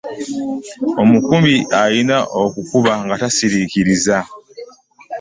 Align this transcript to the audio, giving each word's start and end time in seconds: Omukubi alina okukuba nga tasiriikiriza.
Omukubi 1.01 1.55
alina 1.81 2.17
okukuba 2.43 2.93
nga 3.03 3.15
tasiriikiriza. 3.21 4.17